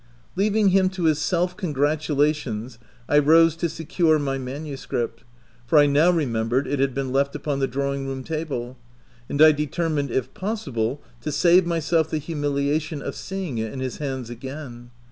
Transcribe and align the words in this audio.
Leaving 0.35 0.69
him 0.69 0.89
to 0.89 1.03
his 1.03 1.19
self 1.19 1.55
congratulations, 1.55 2.79
I 3.07 3.19
rose 3.19 3.55
to 3.57 3.69
secure 3.69 4.17
my 4.17 4.39
manuscript, 4.39 5.23
for 5.67 5.77
I 5.77 5.85
now 5.85 6.09
re 6.09 6.25
membered 6.25 6.65
it 6.65 6.79
had 6.79 6.95
been 6.95 7.11
left 7.11 7.35
upon 7.35 7.59
the 7.59 7.67
drawing 7.67 8.07
room 8.07 8.23
table, 8.23 8.79
and 9.29 9.39
I 9.43 9.51
determined, 9.51 10.09
if 10.09 10.33
possible, 10.33 11.03
to 11.21 11.31
save 11.31 11.67
myself 11.67 12.09
the 12.09 12.17
humiliation 12.17 13.03
of 13.03 13.15
seeing 13.15 13.59
it 13.59 13.71
in 13.71 13.79
his 13.79 13.97
hands 13.97 14.31
again. 14.31 14.89